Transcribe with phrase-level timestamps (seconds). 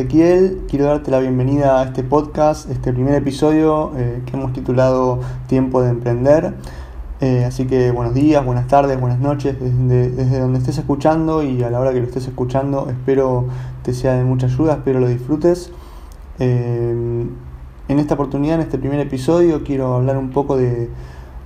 [0.00, 0.62] Ezequiel.
[0.66, 5.82] Quiero darte la bienvenida a este podcast, este primer episodio eh, que hemos titulado Tiempo
[5.82, 6.54] de Emprender.
[7.20, 11.62] Eh, así que buenos días, buenas tardes, buenas noches, desde, desde, donde estés escuchando y
[11.62, 13.44] a la hora que lo estés escuchando, espero
[13.82, 15.70] te sea de mucha ayuda, espero lo disfrutes.
[16.38, 17.28] en
[17.86, 20.88] esta oportunidad, en este primer episodio, quiero hablar un poco de,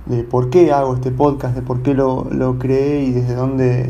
[0.05, 3.89] de por qué hago este podcast, de por qué lo, lo creé y desde dónde,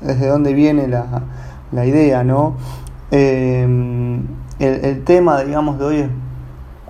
[0.00, 1.22] desde dónde viene la,
[1.70, 2.56] la idea, ¿no?
[3.16, 4.20] Eh,
[4.58, 6.08] el, tema, digamos, de hoy es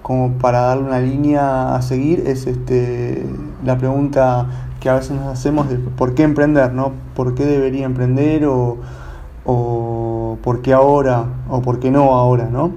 [0.01, 3.27] como para darle una línea a seguir, es este,
[3.63, 4.47] la pregunta
[4.81, 6.93] que a veces nos hacemos de por qué emprender, ¿no?
[7.15, 8.79] ¿Por qué debería emprender o,
[9.45, 12.73] o por qué ahora o por qué no ahora, ¿no?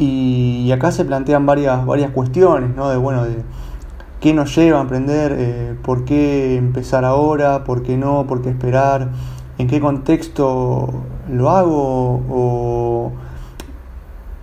[0.00, 2.88] Y, acá se plantean varias, varias cuestiones, ¿no?
[2.90, 3.44] De, bueno, de
[4.18, 8.50] qué nos lleva a emprender, eh, por qué empezar ahora, por qué no, por qué
[8.50, 9.10] esperar
[9.60, 10.88] en qué contexto
[11.28, 13.12] lo hago o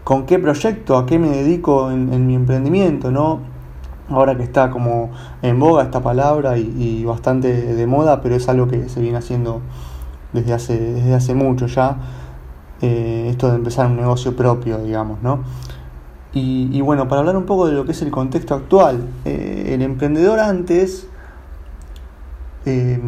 [0.04, 3.40] con qué proyecto, a qué me dedico en, mi emprendimiento, ¿no?
[4.10, 8.68] Ahora que está como en boga esta palabra y, bastante de moda, pero es algo
[8.68, 9.62] que se viene haciendo
[10.34, 11.98] desde hace, desde hace mucho ya,
[12.82, 15.40] eh, esto de empezar un negocio propio, digamos, ¿no?
[16.34, 19.82] Y, bueno, para hablar un poco de lo que es el contexto actual, eh, el
[19.82, 21.08] emprendedor antes
[22.66, 23.00] eh,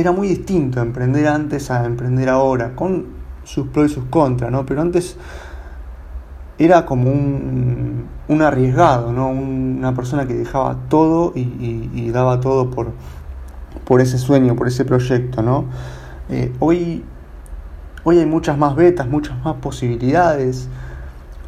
[0.00, 3.06] era muy distinto emprender antes a emprender ahora, con
[3.44, 4.66] sus pros y sus contras, ¿no?
[4.66, 5.16] Pero antes
[6.58, 9.28] era como un, un arriesgado, ¿no?
[9.28, 12.92] una persona que dejaba todo y, daba todo por,
[13.84, 15.64] por ese sueño, por ese proyecto, ¿no?
[16.28, 17.02] Eh, hoy,
[18.04, 20.68] hoy hay muchas más betas, muchas más posibilidades.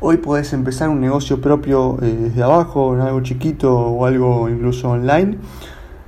[0.01, 4.91] Hoy podés empezar un negocio propio eh, desde abajo, en algo chiquito o algo incluso
[4.91, 5.37] online,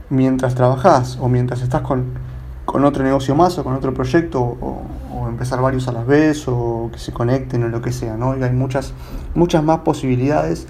[0.08, 2.06] mientras trabajás o mientras estás con,
[2.64, 4.82] con otro negocio más o con otro proyecto o,
[5.28, 8.32] empezar varios a la vez o que se conecten o lo que sea, ¿no?
[8.32, 8.92] hay muchas,
[9.34, 10.68] muchas más posibilidades,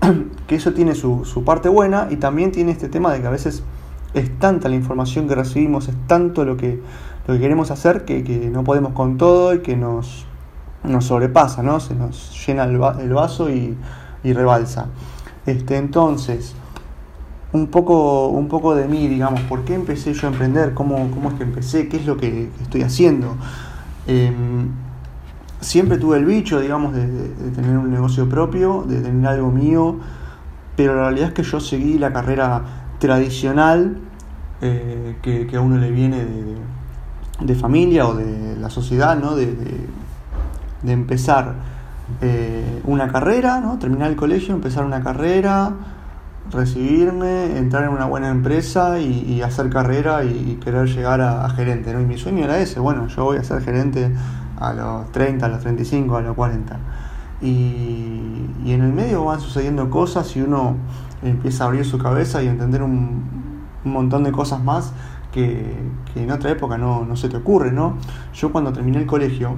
[0.46, 3.30] que eso tiene su, su parte buena y también tiene este tema de que a
[3.30, 3.64] veces
[4.14, 6.80] es tanta la información que recibimos, es tanto lo que,
[7.26, 10.26] lo que queremos hacer que, que no podemos con todo y que nos,
[10.84, 11.80] nos sobrepasa, ¿no?
[11.80, 13.76] Se nos llena el, el vaso y,
[14.22, 14.86] y rebalsa.
[15.46, 16.54] Este, entonces,
[17.52, 21.30] un poco, un poco de mí, digamos, por qué empecé yo a emprender, cómo, cómo
[21.30, 23.36] es que empecé, qué es lo que, estoy haciendo.
[24.06, 24.68] Em,
[25.60, 27.04] siempre tuve el bicho, digamos, de,
[27.54, 29.98] tener un negocio propio, de tener algo mío,
[30.76, 32.62] pero la realidad es que yo seguí la carrera
[32.98, 33.98] tradicional
[34.62, 36.24] eh, que, a uno le viene
[37.40, 39.34] de, familia o de la sociedad, ¿no?
[39.34, 39.56] de,
[40.86, 41.54] empezar
[42.22, 43.78] eh, una carrera, ¿no?
[43.78, 45.72] terminar el colegio, empezar una carrera,
[46.50, 51.92] recibirme, entrar en una buena empresa y, hacer carrera y, querer llegar a, gerente.
[51.92, 52.00] ¿no?
[52.00, 54.10] Y mi sueño era ese, bueno, yo voy a ser gerente
[54.58, 56.78] a los 30, a los 35, a los 40.
[57.42, 60.76] Y, en el medio van sucediendo cosas y uno
[61.22, 63.40] empieza a abrir su cabeza y entender un,
[63.82, 64.92] montón de cosas más
[65.32, 65.74] que,
[66.14, 67.72] en otra época no, se te ocurre.
[67.72, 67.94] ¿no?
[68.34, 69.56] Yo cuando terminé el colegio,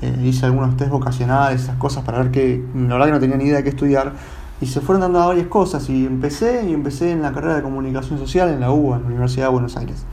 [0.00, 3.36] eh, hice algunos test vocacionales, esas cosas para ver que la verdad que no tenía
[3.36, 4.12] ni idea de qué estudiar
[4.60, 8.18] y se fueron dando varias cosas y empecé y empecé en la carrera de comunicación
[8.18, 10.04] social en la UBA, en la Universidad de Buenos Aires,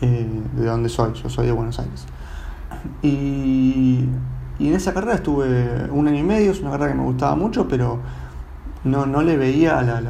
[0.00, 0.26] eh,
[0.56, 2.06] de donde soy, yo soy de Buenos Aires.
[3.02, 4.08] Y,
[4.58, 7.66] en esa carrera estuve un año y medio, es una carrera que me gustaba mucho,
[7.66, 7.98] pero
[8.84, 10.00] no, no le veía la,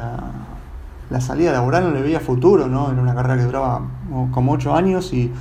[1.09, 2.91] la, salida laboral, no le veía futuro, ¿no?
[2.91, 3.81] Era una carrera que duraba
[4.31, 5.31] como ocho años y,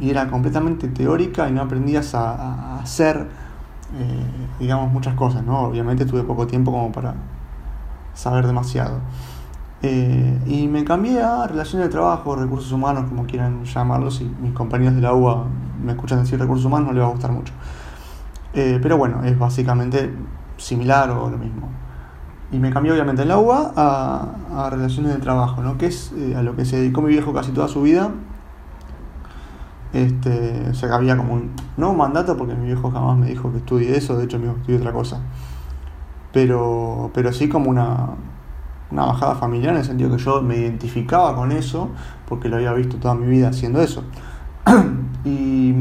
[0.00, 3.28] era completamente teórica y no aprendías a hacer
[3.96, 5.60] eh, digamos, muchas cosas, ¿no?
[5.60, 7.14] Obviamente tuve poco tiempo como para
[8.14, 9.00] saber demasiado.
[9.80, 14.52] Eh, y me cambié a relaciones de trabajo, recursos humanos, como quieran llamarlos, y mis
[14.52, 15.46] compañeros de la UA
[15.82, 17.52] me escuchan decir recursos humanos, no les va a gustar mucho.
[18.52, 20.14] Eh, pero bueno, es básicamente
[20.56, 21.68] similar o lo mismo.
[22.50, 25.78] Y me cambié obviamente en la UA a, a relaciones de trabajo, ¿no?
[25.78, 28.10] que es a lo que se dedicó mi viejo casi toda su vida
[29.92, 33.50] este, o sea había como un, no un mandato porque mi viejo jamás me dijo
[33.52, 35.20] que estudie eso, de hecho me dijo que estudie otra cosa.
[36.32, 38.10] Pero, pero sí como una,
[38.90, 41.90] una bajada familiar en el sentido que yo me identificaba con eso
[42.28, 44.04] porque lo había visto toda mi vida haciendo eso.
[45.24, 45.74] y,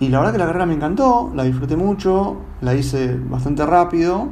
[0.00, 4.28] y la verdad que la carrera me encantó, la disfruté mucho, la hice bastante rápido.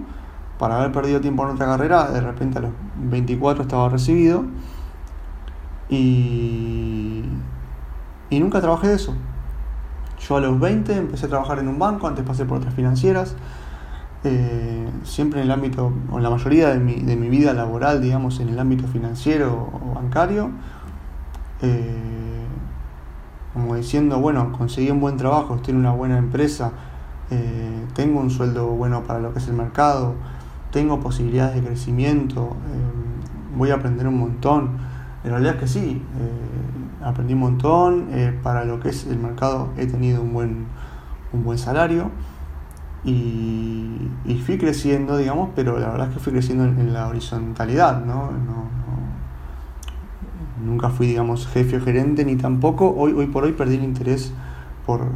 [0.59, 4.45] Para haber perdido tiempo en otra carrera, de repente a los 24 estaba recibido.
[5.89, 7.12] Y,
[8.33, 9.15] y nunca trabajé de eso.
[10.27, 13.37] Yo a los 20 empecé a trabajar en un banco, antes pasé por otras financieras,
[14.25, 18.01] eh, siempre en el ámbito, o en la mayoría de mi, de mi, vida laboral,
[18.01, 20.51] digamos, en el ámbito financiero o bancario.
[21.61, 22.47] Eh,
[23.53, 26.73] como diciendo, bueno, conseguí un buen trabajo, estoy en una buena empresa,
[27.31, 30.15] eh, tengo un sueldo bueno para lo que es el mercado,
[30.71, 32.57] tengo posibilidades de crecimiento,
[33.59, 34.71] voy a aprender un montón.
[35.23, 36.03] En realidad es que sí,
[37.05, 38.09] aprendí un montón,
[38.43, 40.67] para lo que es el mercado he tenido un buen,
[41.33, 42.11] un buen salario
[43.05, 44.11] y,
[44.45, 48.31] fui creciendo, digamos, pero la verdad es que fui creciendo en, la horizontalidad, ¿no?
[50.65, 54.33] Nunca fui, digamos, jefe o gerente, ni tampoco, hoy, hoy por hoy perdí el interés
[54.87, 55.07] por,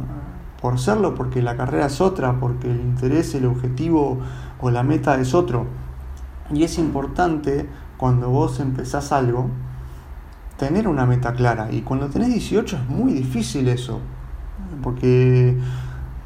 [0.61, 4.19] por serlo, porque la carrera es otra, porque el interés, el objetivo
[4.59, 5.65] o la meta es otro.
[6.53, 7.67] Y es importante
[7.97, 9.49] cuando vos empezás algo,
[10.57, 11.71] tener una meta clara.
[11.71, 13.99] Y cuando tenés 18 es muy difícil eso,
[14.83, 15.57] porque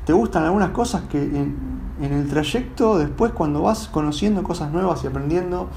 [0.05, 5.07] te gustan algunas cosas que en, el trayecto, después cuando vas conociendo cosas nuevas y
[5.07, 5.69] aprendiendo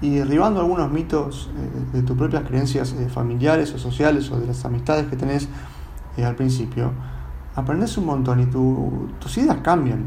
[0.00, 4.48] y derribando algunos mitos eh, de tus propias creencias eh, familiares o sociales o de
[4.48, 5.48] las amistades que tenés
[6.16, 6.90] eh, al principio,
[7.54, 10.06] aprendes un montón y tus ideas cambian,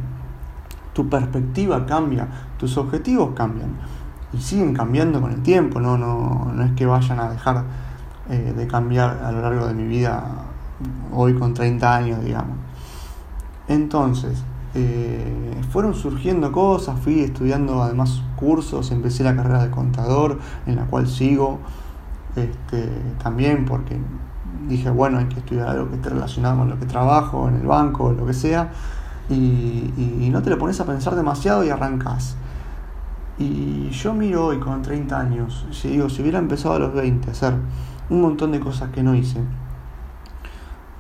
[0.92, 2.28] tu perspectiva cambia,
[2.58, 3.70] tus objetivos cambian
[4.36, 7.64] y siguen cambiando con el tiempo, no, no, no es que vayan a dejar
[8.28, 10.24] de cambiar a lo largo de mi vida
[11.14, 12.58] hoy con 30 años, digamos.
[13.68, 14.44] Entonces,
[14.78, 20.86] eh, fueron surgiendo cosas, fui estudiando además cursos, empecé la carrera de contador, en la
[20.86, 21.60] cual sigo
[22.36, 22.90] este,
[23.24, 23.98] también porque
[24.68, 27.66] dije, bueno, hay que estudiar algo que esté relacionado con lo que trabajo, en el
[27.66, 28.72] banco, lo que sea,
[29.30, 32.36] y, no te lo pones a pensar demasiado y arrancas.
[33.38, 37.28] Y yo miro hoy con 30 años, si digo, si hubiera empezado a los 20
[37.28, 37.54] a hacer
[38.10, 39.42] un montón de cosas que no hice,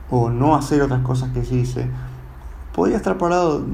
[0.09, 1.89] o no hacer otras cosas que sí hice,
[2.73, 3.65] podría estar parado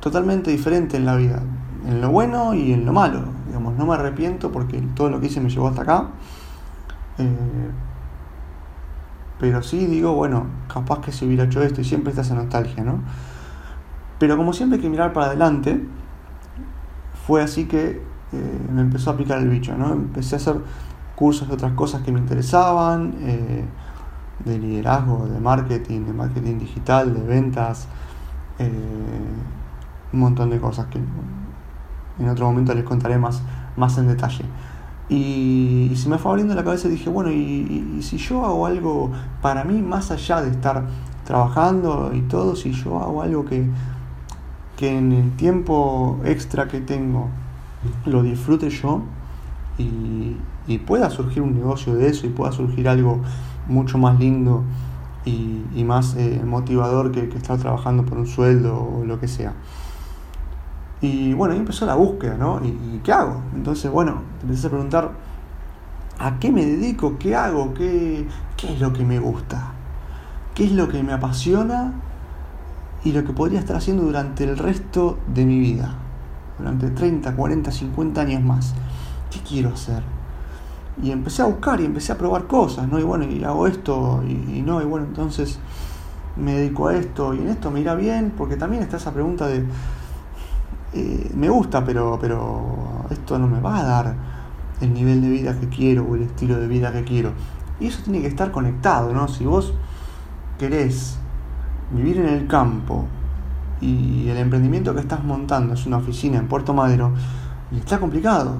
[0.00, 1.42] totalmente diferente en la vida,
[1.86, 3.22] en lo bueno y en lo malo.
[3.46, 6.08] Digamos, no me arrepiento porque todo lo que hice me llevó hasta acá.
[7.18, 7.70] Eh,
[9.38, 12.82] pero sí digo, bueno, capaz que si hubiera hecho esto y siempre está esa nostalgia,
[12.82, 13.00] ¿no?
[14.18, 15.82] Pero como siempre hay que mirar para adelante,
[17.26, 18.00] fue así que
[18.32, 19.92] eh, me empezó a picar el bicho, ¿no?
[19.92, 20.56] Empecé a hacer
[21.16, 23.64] cursos de otras cosas que me interesaban, eh,
[24.44, 27.88] de liderazgo, de marketing, de marketing digital, de ventas,
[28.58, 28.70] eh,
[30.12, 31.00] un montón de cosas que
[32.18, 33.42] en otro momento les contaré más,
[33.76, 34.44] más en detalle.
[35.08, 39.10] Y, se me fue abriendo la cabeza y dije, bueno, y, si yo hago algo
[39.42, 40.84] para mí más allá de estar
[41.24, 43.68] trabajando y todo, si yo hago algo que,
[44.76, 47.28] que en el tiempo extra que tengo
[48.04, 49.02] lo disfrute yo
[49.78, 50.36] y,
[50.86, 53.20] pueda surgir un negocio de eso y pueda surgir algo
[53.68, 54.62] mucho más lindo
[55.24, 59.54] y, más eh, motivador que, estar trabajando por un sueldo o lo que sea.
[61.00, 62.60] Y bueno, ahí empezó la búsqueda, ¿no?
[62.64, 63.40] ¿Y, qué hago?
[63.54, 65.12] Entonces, bueno, te empecé a preguntar,
[66.18, 67.18] ¿a qué me dedico?
[67.18, 67.74] ¿Qué hago?
[67.74, 69.72] ¿Qué, ¿Qué es lo que me gusta?
[70.54, 71.92] ¿Qué es lo que me apasiona?
[73.04, 75.94] Y lo que podría estar haciendo durante el resto de mi vida,
[76.58, 78.74] durante 30, 40, 50 años más.
[79.30, 80.02] ¿Qué quiero hacer?
[81.02, 82.98] y empecé a buscar y empecé a probar cosas, ¿no?
[82.98, 85.58] Y bueno, y hago esto y, no, y bueno, entonces
[86.36, 89.46] me dedico a esto y en esto me irá bien, porque también está esa pregunta
[89.46, 89.64] de,
[90.94, 94.14] eh, me gusta, pero, pero esto no me va a dar
[94.80, 97.32] el nivel de vida que quiero o el estilo de vida que quiero.
[97.78, 99.28] Y eso tiene que estar conectado, ¿no?
[99.28, 99.74] Si vos
[100.58, 101.18] querés
[101.90, 103.06] vivir en el campo
[103.80, 107.12] y el emprendimiento que estás montando es una oficina en Puerto Madero,
[107.70, 108.56] y está complicado.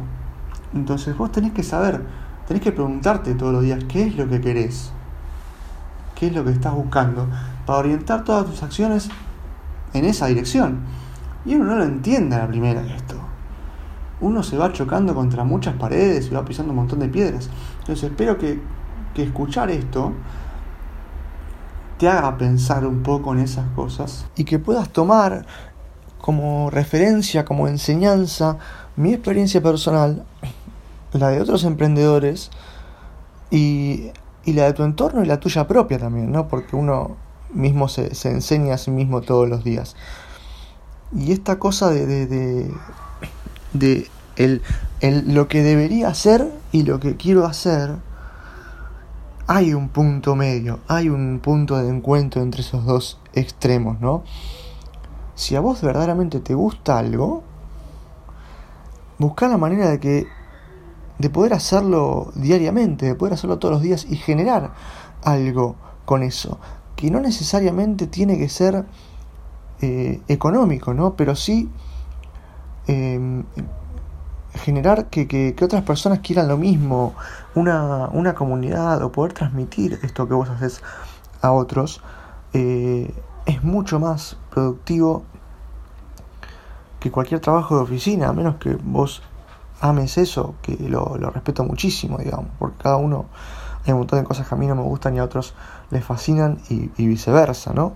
[0.74, 2.02] Entonces vos tenés que saber
[2.46, 4.90] tenés que preguntarte todos los días qué es lo que querés,
[6.14, 7.26] qué es lo que estás buscando,
[7.66, 9.08] para orientar todas tus acciones
[9.92, 10.80] en esa dirección.
[11.44, 13.16] Y uno no lo entiende a la primera esto.
[14.20, 17.50] Uno se va chocando contra muchas paredes y va pisando un montón de piedras.
[17.80, 18.60] Entonces espero que,
[19.14, 20.12] que escuchar esto
[21.98, 25.46] te haga pensar un poco en esas cosas y que puedas tomar
[26.20, 28.58] como referencia, como enseñanza,
[28.96, 30.24] mi experiencia personal
[31.18, 32.50] la de otros emprendedores
[33.50, 34.10] y,
[34.46, 36.48] la de tu entorno y la tuya propia también, ¿no?
[36.48, 37.16] Porque uno
[37.52, 39.96] mismo se, enseña a sí mismo todos los días.
[41.16, 42.70] Y esta cosa de, de,
[43.72, 44.62] de, el,
[45.34, 47.96] lo que debería hacer y lo que quiero hacer,
[49.46, 54.24] hay un punto medio, hay un punto de encuentro entre esos dos extremos, ¿no?
[55.34, 57.42] Si a vos verdaderamente te gusta algo,
[59.18, 60.26] busca la manera de que
[61.18, 64.72] de poder hacerlo diariamente, de poder hacerlo todos los días y generar
[65.22, 66.58] algo con eso,
[66.94, 68.84] que no necesariamente tiene que ser
[69.80, 71.16] eh, económico, ¿no?
[71.16, 71.70] Pero sí
[72.86, 73.44] em,
[74.56, 77.14] generar que, que, otras personas quieran lo mismo,
[77.54, 80.82] una, una comunidad o poder transmitir esto que vos haces
[81.42, 82.02] a otros,
[82.52, 83.12] eh,
[83.46, 85.24] es mucho más productivo
[87.00, 89.22] que cualquier trabajo de oficina, a menos que vos
[89.80, 93.26] ames eso, que lo, respeto muchísimo, digamos, porque cada uno
[93.84, 95.54] hay un montón de cosas que a mí no me gustan y a otros
[95.90, 97.92] les fascinan y, y viceversa, ¿no?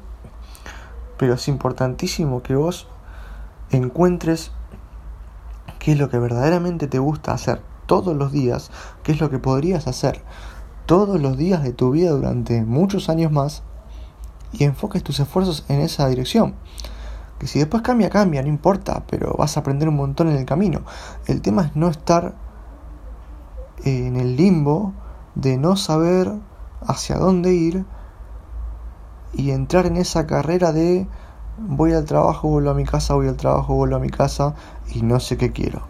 [1.16, 2.86] Pero es importantísimo que vos
[3.70, 4.52] encuentres
[5.80, 8.70] qué es lo que verdaderamente te gusta hacer todos los días,
[9.02, 10.22] qué es lo que podrías hacer
[10.86, 13.62] todos los días de tu vida durante muchos años más
[14.52, 16.54] y enfoques tus esfuerzos en esa dirección.
[17.38, 20.44] Que si después cambia, cambia, no importa, pero vas a aprender un montón en el
[20.44, 20.82] camino.
[21.26, 22.34] El tema es no estar
[23.84, 24.92] en el limbo
[25.36, 26.32] de no saber
[26.80, 27.84] hacia dónde ir
[29.32, 31.06] y entrar en esa carrera de
[31.68, 34.54] voy al trabajo, vuelvo a mi casa, voy al trabajo, vuelvo a mi casa
[34.94, 35.82] y no sé qué quiero.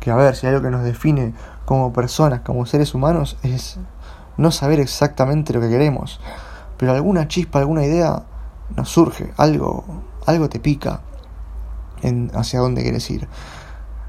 [0.00, 1.34] Que a ver, si hay algo que nos define
[1.64, 3.78] como personas, como seres humanos, es
[4.36, 6.20] no saber exactamente lo que queremos.
[6.76, 8.24] Pero alguna chispa, alguna idea
[8.76, 9.84] nos surge, algo,
[10.26, 11.00] algo te pica
[12.02, 13.28] en hacia dónde quieres ir.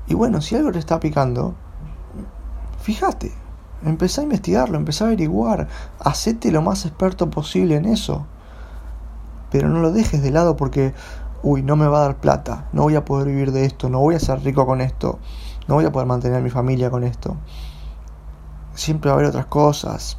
[0.07, 1.55] Y bueno, si algo te está picando,
[2.81, 3.31] fíjate,
[3.85, 5.67] empezá a investigarlo, empezá a averiguar,
[5.99, 8.25] hacete lo más experto posible en eso.
[9.53, 10.95] Pero no lo dejes de lado porque,
[11.43, 13.99] uy, no me va a dar plata, no voy a poder vivir de esto, no
[13.99, 15.19] voy a ser rico con esto,
[15.67, 17.37] no voy a poder mantener a mi familia con esto.
[18.73, 20.17] Siempre va a haber otras cosas,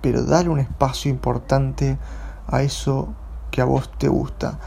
[0.00, 1.98] pero dale un espacio importante
[2.48, 3.14] a eso
[3.52, 4.58] que a vos te gusta.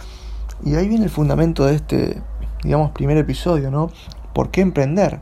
[0.63, 2.23] Y ahí viene el fundamento de este,
[2.63, 3.91] digamos, primer episodio, ¿no?
[4.33, 5.19] ¿Por qué emprender?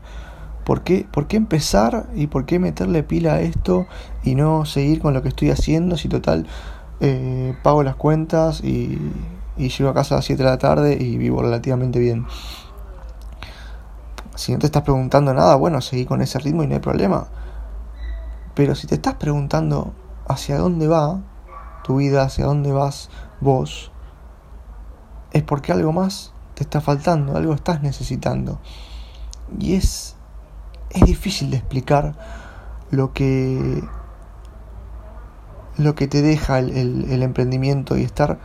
[0.64, 3.86] ¿Por qué, ¿Por qué empezar y por qué meterle pila a esto
[4.22, 6.46] y no seguir con lo que estoy haciendo si total
[7.00, 8.98] eh, pago las cuentas y,
[9.56, 12.26] y llego a casa a las 7 de la tarde y vivo relativamente bien?
[14.34, 17.28] Si no te estás preguntando nada, bueno, seguí con ese ritmo y no hay problema.
[18.54, 19.92] Pero si te estás preguntando
[20.28, 21.20] hacia dónde va
[21.84, 23.10] tu vida, hacia dónde vas
[23.40, 23.92] vos,
[25.32, 28.58] es porque algo más te está faltando, algo estás necesitando.
[29.58, 30.16] Y es,
[30.90, 32.14] es difícil de explicar
[32.90, 33.82] lo que,
[35.78, 38.38] lo que te deja el, el, emprendimiento y estar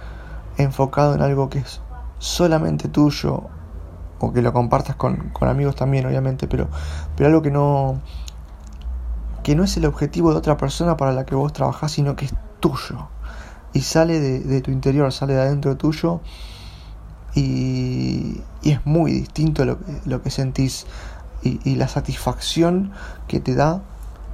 [0.57, 1.81] enfocado en algo que es
[2.19, 3.43] solamente tuyo
[4.19, 6.67] o que lo compartas con, con amigos también, obviamente, pero,
[7.15, 8.01] pero algo que no,
[9.43, 12.25] que no es el objetivo de otra persona para la que vos trabajás, sino que
[12.25, 13.07] es tuyo.
[13.73, 16.21] Y sale de, de tu interior, sale de adentro tuyo
[17.33, 20.85] y, es muy distinto lo, lo que sentís
[21.43, 22.91] y, la satisfacción
[23.27, 23.81] que te da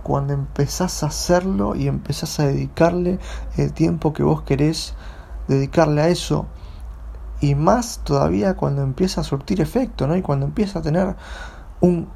[0.07, 3.19] cuando empezás a hacerlo y empezás a dedicarle
[3.57, 4.93] el tiempo que vos querés
[5.49, 6.45] dedicarle a eso
[7.41, 10.15] y más todavía cuando empieza a surtir efecto, ¿no?
[10.15, 11.17] Y cuando empieza a tener
[11.81, 12.07] un,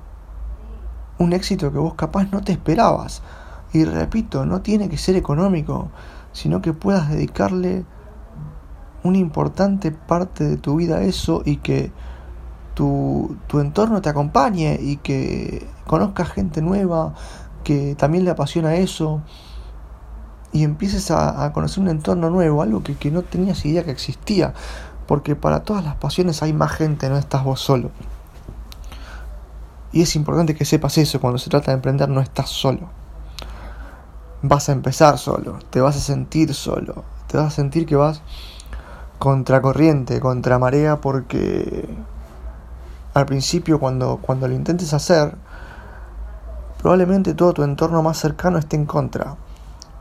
[1.20, 3.24] un éxito que vos capaz no te esperabas.
[3.74, 5.90] Y repito, no tiene que ser económico,
[6.32, 7.84] sino que puedas dedicarle
[9.04, 11.92] una importante parte de tu vida eso y que
[12.74, 17.16] tu, tu entorno te acompañe y que conozcas gente nueva
[17.64, 19.22] que también le apasiona eso
[20.54, 24.54] y empieces a, conocer un entorno nuevo, algo que, que, no tenías idea que existía,
[25.08, 27.92] porque para todas las pasiones hay más gente, no estás vos solo.
[29.94, 32.90] Y es importante que sepas eso, cuando se trata de emprender no estás solo.
[34.42, 38.22] Vas a empezar solo, te vas a sentir solo, te vas a sentir que vas
[39.20, 41.88] contracorriente, contra marea, porque
[43.14, 45.36] al principio cuando, cuando lo intentes hacer,
[46.82, 49.38] probablemente todo tu entorno más cercano esté en contra.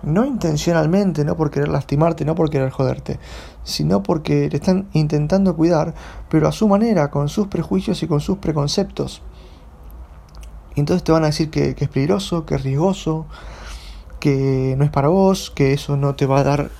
[0.02, 3.20] No intencionalmente, no por querer lastimarte, no por querer joderte,
[3.64, 5.94] sino porque te están intentando cuidar,
[6.30, 9.20] pero a su manera, con sus prejuicios y con sus preconceptos.
[10.74, 13.26] Entonces te van a decir que, es peligroso, que es riesgoso,
[14.18, 16.70] que no es para vos, que eso no te va a dar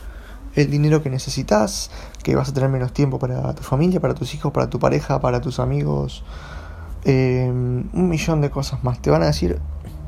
[0.55, 1.91] el dinero que necesitas,
[2.23, 5.21] que vas a tener menos tiempo para tu familia, para tus hijos, para tu pareja,
[5.21, 6.25] para tus amigos,
[7.05, 9.01] em, un millón de cosas más.
[9.01, 9.61] Te van a decir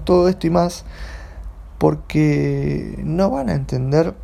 [0.03, 0.85] todo esto y más
[1.79, 4.15] porque no van a entender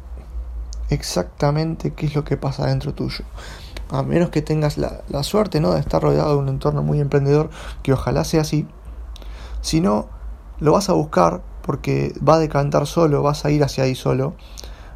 [0.91, 3.25] exactamente qué es lo que pasa dentro tuyo.
[3.91, 5.73] A menos que tengas la, la suerte ¿no?
[5.73, 7.51] de estar rodeado de un entorno muy emprendedor,
[7.83, 8.67] que ojalá sea así.
[9.61, 10.09] Si no,
[10.61, 14.35] lo vas a buscar porque va a decantar solo, vas a ir hacia ahí solo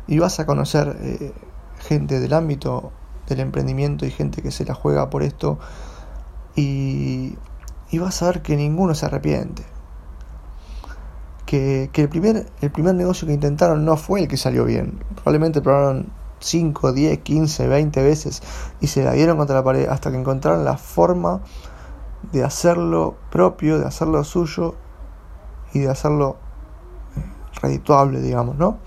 [0.06, 1.32] y vas a conocer eh,
[1.80, 2.92] gente del ámbito
[3.26, 5.58] del emprendimiento y gente que se la juega por esto
[6.56, 7.36] y,
[7.90, 9.64] y vas a ver que ninguno se arrepiente.
[11.52, 14.98] Que, el, primer, el primer negocio que intentaron no fue el que salió bien.
[15.16, 18.42] Probablemente probaron 5, 10, 15, 20 veces
[18.80, 21.42] y se la dieron contra la pared hasta que encontraron la forma
[22.32, 24.76] de hacerlo propio, de hacerlo suyo
[25.74, 26.36] y de hacerlo
[27.16, 27.22] eh,
[27.60, 28.78] redituable, digamos, ¿no?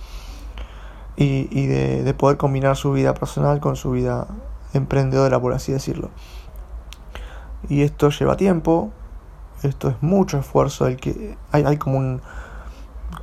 [1.17, 4.27] y, de, poder combinar su vida personal con su vida
[4.74, 6.10] emprendedora, por así decirlo.
[7.69, 8.91] Y esto lleva tiempo,
[9.63, 12.22] esto es mucho esfuerzo, el que hay, hay como un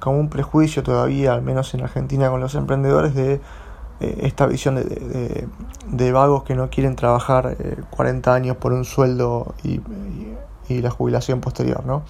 [0.02, 3.34] como un prejuicio todavía, al menos en Argentina, con los emprendedores de
[4.00, 7.56] eh, esta visión de, vagos que no quieren trabajar
[7.90, 9.80] 40 eh, años por un sueldo y,
[10.68, 12.02] y, la jubilación posterior, ¿no?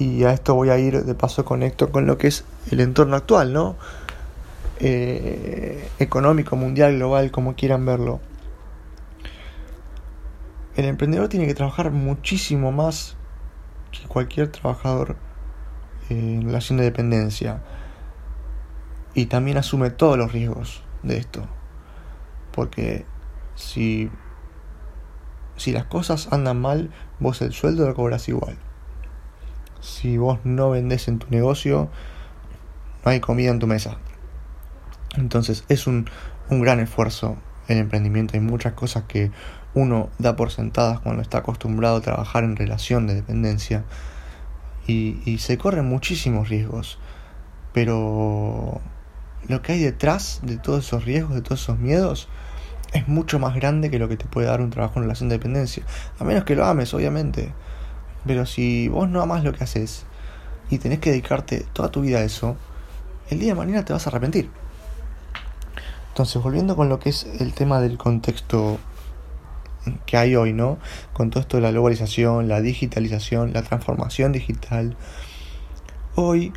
[0.00, 3.14] Y a esto voy a ir, de paso conecto con lo que es el entorno
[3.14, 3.76] actual, ¿no?
[4.80, 8.18] Eh, económico, mundial, global, como quieran verlo.
[10.74, 13.14] El emprendedor tiene que trabajar muchísimo más
[13.92, 15.29] que cualquier trabajador
[16.10, 17.62] en relación de dependencia.
[19.14, 21.46] Y también asume todos los riesgos de esto.
[22.52, 23.04] Porque
[23.54, 24.10] si,
[25.56, 28.56] si las cosas andan mal, vos el sueldo lo cobras igual.
[29.80, 31.88] Si vos no vendés en tu negocio,
[33.04, 33.98] no hay comida en tu mesa.
[35.16, 36.08] Entonces es un,
[36.50, 37.36] un gran esfuerzo
[37.68, 38.34] el emprendimiento.
[38.34, 39.30] Hay muchas cosas que
[39.74, 43.84] uno da por sentadas cuando está acostumbrado a trabajar en relación de dependencia
[44.90, 46.98] y, se corren muchísimos riesgos.
[47.72, 48.80] Pero
[49.48, 52.28] lo que hay detrás de todos esos riesgos, de todos esos miedos,
[52.92, 55.36] es mucho más grande que lo que te puede dar un trabajo en relación de
[55.36, 55.84] dependencia.
[56.18, 57.52] A menos que lo ames, obviamente.
[58.26, 60.04] Pero si vos no amas lo que haces
[60.68, 62.56] y tenés que dedicarte toda tu vida a eso,
[63.30, 64.50] el día de mañana te vas a arrepentir.
[66.08, 68.78] Entonces, volviendo con lo que es el tema del contexto
[70.06, 70.78] que hay hoy, ¿no?
[71.12, 74.96] Con todo esto de la globalización, la digitalización, la transformación digital.
[76.14, 76.52] Hoy,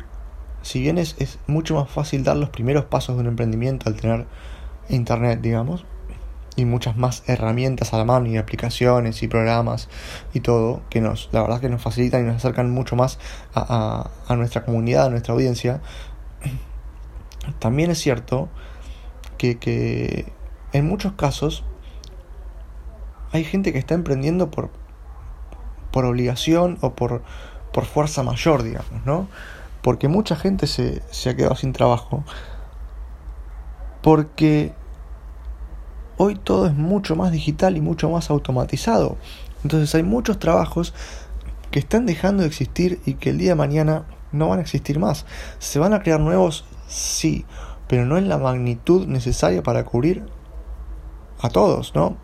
[0.62, 3.96] si bien es, es mucho más fácil dar los primeros pasos de un emprendimiento al
[3.96, 4.26] tener
[4.88, 5.84] internet, digamos,
[6.56, 9.88] y muchas más herramientas a la mano y aplicaciones y programas
[10.32, 13.18] y todo que nos la verdad que nos facilitan y nos acercan mucho más
[13.54, 15.80] a, a nuestra comunidad a nuestra audiencia
[17.58, 18.48] también es cierto
[19.36, 20.32] que, que
[20.72, 21.64] en muchos casos
[23.34, 24.70] hay gente que está emprendiendo por,
[25.90, 27.22] por obligación o por,
[27.72, 29.26] por fuerza mayor, digamos, ¿no?
[29.82, 32.22] Porque mucha gente se, se ha quedado sin trabajo.
[34.02, 34.72] Porque
[36.16, 39.16] hoy todo es mucho más digital y mucho más automatizado.
[39.64, 40.94] Entonces hay muchos trabajos
[41.72, 45.00] que están dejando de existir y que el día de mañana no van a existir
[45.00, 45.26] más.
[45.58, 46.66] ¿Se van a crear nuevos?
[46.86, 47.44] Sí,
[47.88, 50.24] pero no en la magnitud necesaria para cubrir
[51.40, 52.16] a todos, ¿no?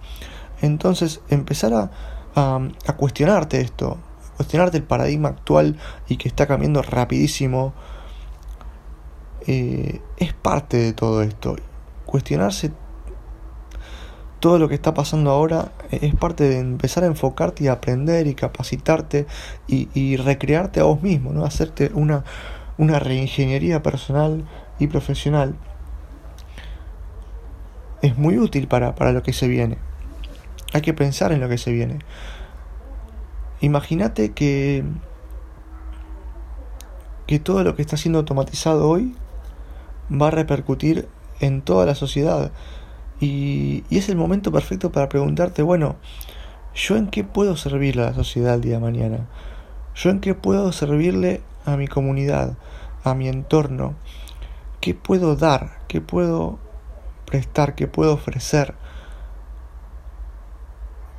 [0.60, 1.90] Entonces, empezar a,
[2.34, 3.98] a, cuestionarte esto,
[4.36, 7.72] cuestionarte el paradigma actual y que está cambiando rapidísimo,
[9.46, 11.56] eh, es parte de todo esto.
[12.06, 12.72] Cuestionarse
[14.40, 18.34] todo lo que está pasando ahora es parte de empezar a enfocarte y aprender y
[18.34, 19.26] capacitarte
[19.68, 21.44] y, recrearte a vos mismo, ¿no?
[21.44, 22.24] hacerte una,
[22.78, 24.44] una reingeniería personal
[24.78, 25.56] y profesional.
[28.00, 29.89] Es muy útil para, para lo que se viene.
[30.72, 31.98] Hay que pensar en lo que se viene.
[33.60, 34.84] Imagínate que
[37.30, 39.14] que todo lo que está siendo automatizado hoy
[40.10, 42.50] va a repercutir en toda la sociedad.
[43.20, 45.94] Y, y, es el momento perfecto para preguntarte, bueno,
[46.74, 49.28] ¿yo en qué puedo servirle a la sociedad el día de mañana?
[49.94, 52.56] ¿Yo en qué puedo servirle a mi comunidad,
[53.04, 53.94] a mi entorno?
[54.80, 55.78] ¿Qué puedo dar?
[55.86, 56.58] ¿Qué puedo
[57.26, 57.76] prestar?
[57.76, 58.74] ¿Qué puedo ofrecer?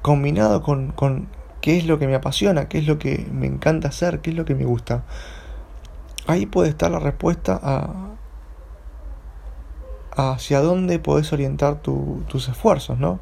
[0.02, 1.28] Combinado con, con
[1.62, 4.36] qué es lo que me apasiona, qué es lo que me encanta hacer, qué es
[4.36, 5.04] lo que me gusta.
[6.28, 8.12] Ahí puede estar la respuesta a
[10.16, 13.20] hacia dónde podés orientar tus esfuerzos, ¿no?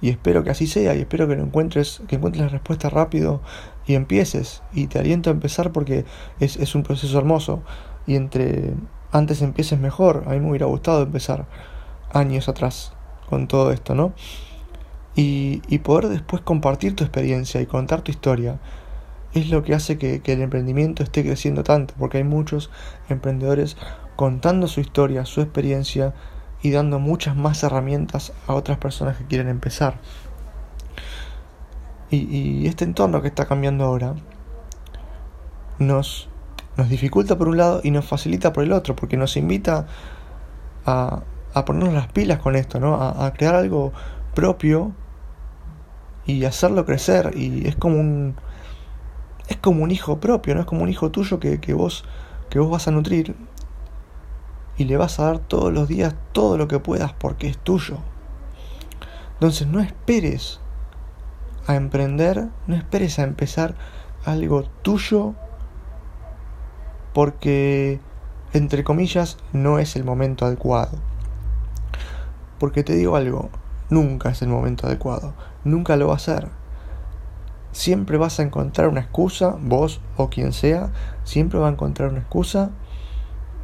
[0.00, 3.42] Y espero que así sea y espero que lo encuentres, que encuentres la respuesta rápido
[3.86, 4.62] y empieces.
[4.72, 6.04] Y te aliento a empezar porque
[6.38, 7.62] es, es un proceso hermoso.
[8.06, 8.72] Y entre
[9.12, 11.46] antes empieces mejor, a mí me hubiera gustado empezar
[12.12, 12.92] años atrás
[13.28, 14.14] con todo esto, ¿no?
[15.16, 18.58] Y, poder después compartir tu experiencia y contar tu historia
[19.32, 22.70] es lo que hace que, el emprendimiento esté creciendo tanto, porque hay muchos
[23.08, 23.76] emprendedores
[24.16, 26.14] contando su historia, su experiencia
[26.62, 29.98] y dando muchas más herramientas a otras personas que quieren empezar.
[32.10, 34.14] Y, este entorno que está cambiando ahora
[35.78, 36.28] nos,
[36.76, 39.86] nos dificulta por un lado y nos facilita por el otro, porque nos invita
[40.86, 41.22] a,
[41.54, 42.94] a ponernos las pilas con esto, ¿no?
[43.00, 43.92] a crear algo
[44.34, 44.92] propio
[46.26, 48.36] y hacerlo crecer y es como un
[49.48, 52.04] es como un hijo propio, no es como un hijo tuyo que, que vos
[52.48, 53.34] que vos vas a nutrir
[54.76, 57.98] y le vas a dar todos los días todo lo que puedas porque es tuyo.
[59.34, 60.60] Entonces no esperes
[61.66, 63.74] a emprender, no esperes a empezar
[64.24, 65.34] algo tuyo
[67.12, 68.00] porque
[68.52, 70.98] entre comillas, no es el momento adecuado.
[72.58, 73.48] Porque te digo algo,
[73.90, 76.48] nunca es el momento adecuado, nunca lo va a ser.
[77.72, 80.90] Siempre vas a encontrar una excusa, vos o quien sea,
[81.24, 82.70] siempre va a encontrar una excusa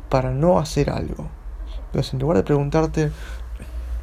[0.08, 1.28] para no hacer algo.
[1.86, 3.10] Entonces, en lugar de preguntarte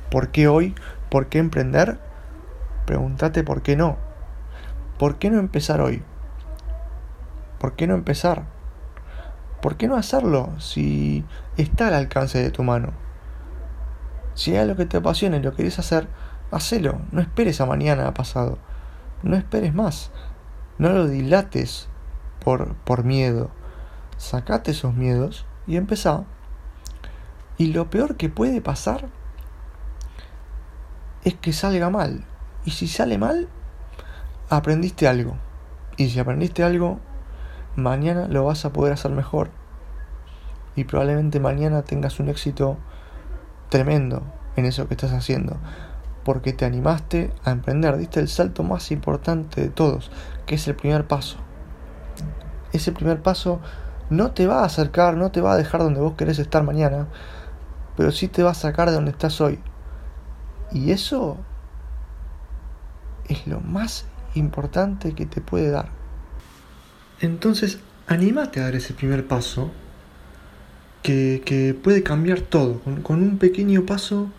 [0.09, 0.75] por qué hoy,
[1.09, 1.99] por qué emprender,
[2.85, 3.97] pregúntate por qué no.
[4.97, 6.03] ¿Por qué no empezar hoy?
[7.59, 8.43] ¿Por qué no empezar?
[9.61, 11.23] ¿Por qué no hacerlo si
[11.55, 13.02] está al alcance de tu mano?
[14.35, 16.07] Si hay algo que te apasiona y lo querés hacer,
[16.51, 16.99] hacelo.
[17.11, 18.57] No esperes a mañana a pasado.
[19.21, 20.11] No esperes más.
[20.77, 21.87] No lo dilates
[22.43, 23.49] por, por miedo.
[24.17, 26.23] Sacate esos miedos y empezá.
[27.57, 29.07] Y lo peor que puede pasar
[31.23, 32.25] es que salga mal.
[32.65, 33.47] Y si sale mal,
[34.49, 35.35] aprendiste algo.
[35.97, 36.99] Y si aprendiste algo,
[37.75, 39.51] mañana lo vas a poder hacer mejor.
[40.75, 42.77] Y probablemente mañana tengas un éxito
[43.73, 44.21] tremendo
[44.55, 45.57] en eso que estás haciendo.
[46.23, 50.11] Porque te animaste a emprender, diste el salto más importante de todos,
[50.45, 51.37] que es el primer paso.
[52.71, 53.61] Ese primer paso
[54.11, 57.07] no te va a acercar, no te va a dejar donde vos querés estar mañana,
[57.97, 59.59] pero sí te va a sacar de donde estás hoy.
[60.71, 61.37] Y eso
[63.27, 64.05] es lo más
[64.35, 65.89] importante que te puede dar.
[67.21, 69.71] Entonces, anímate a dar ese primer paso
[71.03, 72.79] que, puede cambiar todo.
[73.03, 74.31] Con, un pequeño paso,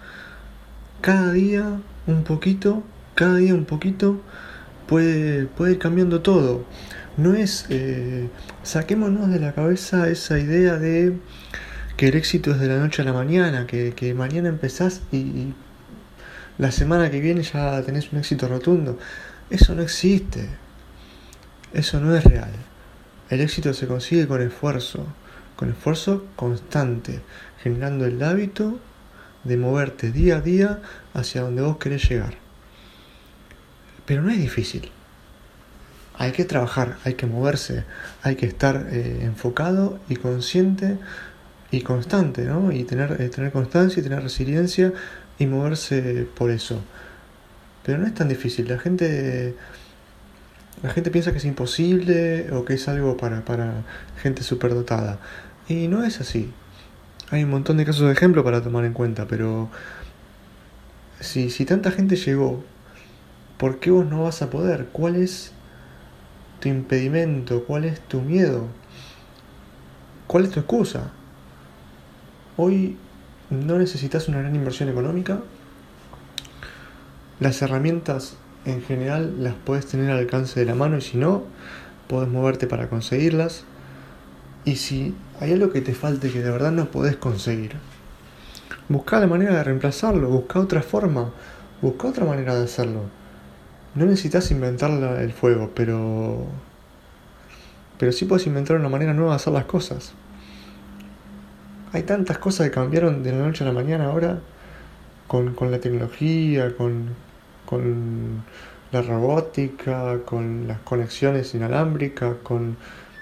[1.01, 2.83] cada día un poquito,
[3.15, 4.21] cada día un poquito,
[4.89, 6.65] puede, puede ir cambiando todo.
[7.17, 8.29] No es, eh,
[8.63, 11.17] saquémonos de la cabeza esa idea de
[11.97, 15.55] que el éxito es de la noche a la mañana, que, que mañana empezás y
[16.59, 18.99] la semana que viene ya tenés un éxito rotundo.
[19.51, 20.49] Eso no existe.
[21.73, 22.51] Eso no es real.
[23.29, 25.07] El éxito se consigue con esfuerzo,
[25.57, 27.21] con esfuerzo constante,
[27.63, 28.79] generando el hábito
[29.45, 30.81] de moverte día a día
[31.13, 32.35] hacia donde vos querés llegar.
[34.07, 34.91] Pero no es difícil.
[36.17, 37.85] Hay que trabajar, hay que moverse,
[38.23, 40.99] hay que estar eh, enfocado y consciente
[41.71, 42.71] y constante, ¿no?
[42.71, 44.93] Y tener, eh, tener constancia y tener resiliencia
[45.39, 46.81] y moverse por eso.
[47.85, 48.69] Pero no es tan difícil.
[48.69, 49.57] La gente,
[50.83, 53.83] la gente piensa que es imposible o que es algo para, para
[54.23, 55.19] gente superdotada.
[55.69, 56.53] Y no es así.
[57.31, 59.71] Hay un montón de casos de ejemplo para tomar en cuenta, pero
[61.21, 62.63] si, si tanta gente llegó,
[63.57, 64.89] ¿por qué vos no vas a poder?
[64.93, 65.53] ¿Cuál es
[66.61, 67.65] tu impedimento?
[67.65, 68.67] ¿Cuál es tu miedo?
[70.27, 71.13] ¿Cuál es tu excusa?
[72.57, 72.97] Hoy
[73.51, 75.41] no necesitas una gran inversión económica.
[77.41, 81.45] Las herramientas en general las puedes tener al alcance de la mano y si no,
[82.07, 83.65] puedes moverte para conseguirlas.
[84.65, 87.73] Y si hay algo que te falte que de verdad no podés conseguir,
[88.89, 91.33] busca la manera de reemplazarlo, busca otra forma,
[91.83, 93.03] busca otra manera de hacerlo.
[93.95, 96.47] No necesitas inventar el fuego, pero
[97.99, 100.13] pero sí puedes inventar una manera nueva de hacer las cosas.
[101.93, 104.41] Hay tantas cosas que cambiaron de la noche a la mañana ahora
[105.29, 107.11] con, la tecnología, con,
[107.67, 108.43] con
[108.91, 112.77] la robótica, con las conexiones inalámbricas, con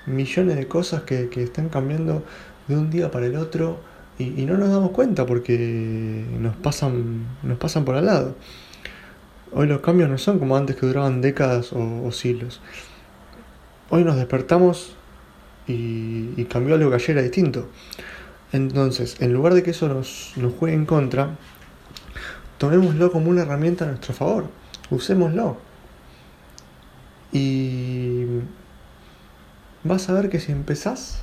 [0.06, 2.24] millones de cosas que, están cambiando
[2.68, 3.80] de un día para el otro
[4.18, 8.34] y, no nos damos cuenta porque nos pasan, nos pasan por al lado.
[9.52, 12.60] Hoy los cambios no son como antes que duraban décadas o, siglos.
[13.90, 14.96] Hoy nos despertamos
[15.66, 17.68] y, y cambió algo que ayer era distinto.
[18.52, 21.36] Entonces, en lugar de que eso nos, nos juegue en contra,
[22.58, 24.44] tomémoslo como una herramienta a nuestro favor.
[24.90, 25.56] Usémoslo.
[27.32, 28.26] Y
[29.84, 31.22] vas a ver que si empezás,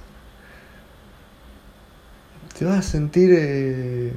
[2.58, 4.14] te vas a sentir eh,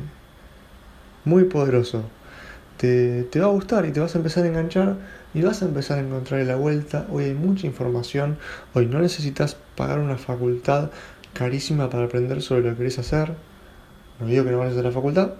[1.24, 2.02] muy poderoso.
[2.76, 4.96] Te, te, va a gustar y te vas a empezar a enganchar
[5.34, 7.06] y vas a empezar a encontrar la vuelta.
[7.10, 8.38] Hoy hay mucha información,
[8.74, 10.90] hoy no necesitas pagar una facultad
[11.32, 13.34] carísima para aprender sobre lo que querés hacer.
[14.20, 15.32] No digo que no vayas a la facultad.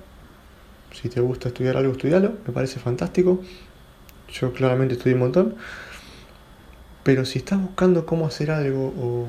[0.93, 2.35] Si te gusta estudiar algo, estudialo.
[2.47, 3.41] Me parece fantástico.
[4.33, 5.55] Yo claramente estudié un montón.
[7.03, 9.27] Pero si estás buscando cómo hacer algo o,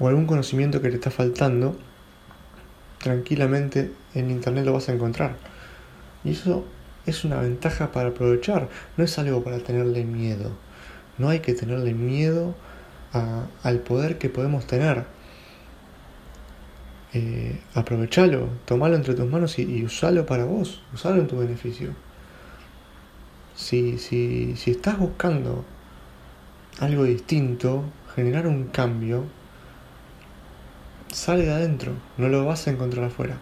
[0.00, 1.76] o, algún conocimiento que te está faltando,
[2.98, 5.36] tranquilamente en internet lo vas a encontrar.
[6.24, 6.64] Y eso
[7.06, 10.50] es una ventaja para aprovechar, no es algo para tenerle miedo.
[11.18, 12.54] No hay que tenerle miedo
[13.62, 15.04] al poder que podemos tener.
[17.14, 21.94] Eh, aprovechalo, tomalo entre tus manos y, usalo para vos, usalo en tu beneficio.
[23.58, 25.64] Si, si, si estás buscando
[26.78, 27.82] algo distinto,
[28.14, 29.24] generar un cambio,
[31.12, 33.36] sale de adentro, no lo vas a encontrar afuera.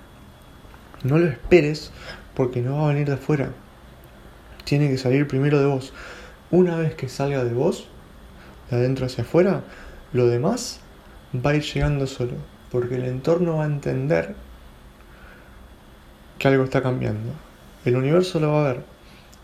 [1.04, 1.92] No lo esperes
[2.34, 3.50] porque no va a venir de afuera.
[4.64, 5.92] Tiene que salir primero de vos.
[6.50, 7.86] Una vez que salga de vos,
[8.70, 9.64] de adentro hacia afuera,
[10.14, 10.80] lo demás
[11.34, 12.32] va a ir llegando solo.
[12.72, 14.34] Porque el entorno va a entender
[16.38, 17.32] que algo está cambiando.
[17.84, 18.95] El universo lo va a ver.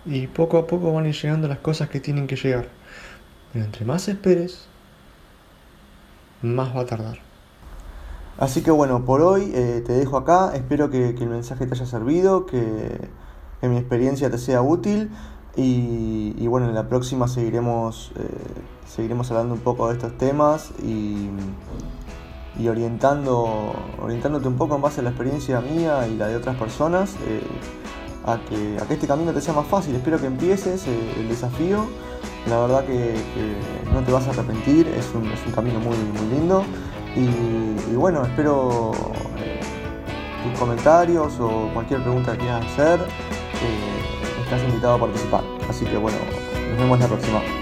[0.04, 2.68] Y poco a poco van a ir llegando las cosas que tienen que llegar.
[3.52, 4.66] Pero entre más esperes,
[6.42, 7.18] más va a tardar.
[8.38, 10.52] Así que bueno, por hoy eh, te dejo acá.
[10.54, 13.08] Espero que, el mensaje te haya servido, que,
[13.62, 15.10] mi experiencia te sea útil.
[15.54, 18.26] Y, bueno, en la próxima seguiremos, eh,
[18.88, 21.28] seguiremos hablando un poco de estos temas y,
[22.66, 27.16] orientando, orientándote un poco en base a la experiencia mía y la de otras personas
[27.26, 27.42] eh,
[28.24, 29.94] a, que, a que este camino te sea más fácil.
[29.94, 31.86] Espero que empieces el desafío.
[32.48, 33.14] La verdad que,
[33.92, 36.64] no te vas a arrepentir, es un, es un camino muy, muy lindo.
[37.14, 38.92] Y, bueno, espero
[39.38, 39.60] eh,
[40.42, 43.00] tus comentarios o cualquier pregunta que quieras hacer.
[43.00, 45.44] Eh, estás invitado a participar.
[45.68, 46.18] Así que bueno,
[46.70, 47.61] nos vemos la próxima.